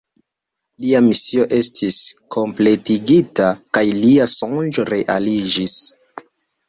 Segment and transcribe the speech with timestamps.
[0.83, 1.99] Lia misio estis
[2.35, 5.77] kompletigita kaj lia sonĝo realiĝis.